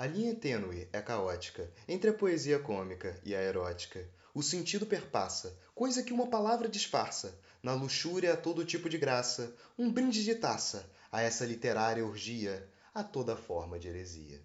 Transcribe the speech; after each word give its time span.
A 0.00 0.06
linha 0.06 0.34
tênue 0.34 0.88
é 0.94 1.02
caótica 1.02 1.70
entre 1.86 2.08
a 2.08 2.14
poesia 2.14 2.58
cômica 2.58 3.20
e 3.22 3.34
a 3.34 3.42
erótica. 3.42 4.08
O 4.32 4.42
sentido 4.42 4.86
perpassa, 4.86 5.54
coisa 5.74 6.02
que 6.02 6.10
uma 6.10 6.26
palavra 6.26 6.70
disfarça. 6.70 7.38
Na 7.62 7.74
luxúria 7.74 8.32
a 8.32 8.36
todo 8.38 8.64
tipo 8.64 8.88
de 8.88 8.96
graça, 8.96 9.54
um 9.78 9.92
brinde 9.92 10.24
de 10.24 10.34
taça 10.34 10.90
a 11.12 11.20
essa 11.20 11.44
literária 11.44 12.02
orgia, 12.02 12.66
a 12.94 13.04
toda 13.04 13.36
forma 13.36 13.78
de 13.78 13.88
heresia. 13.88 14.42